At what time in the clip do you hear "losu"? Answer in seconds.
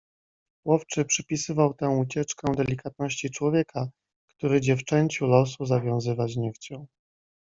5.25-5.65